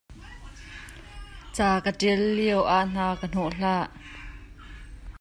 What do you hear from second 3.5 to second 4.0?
hlah.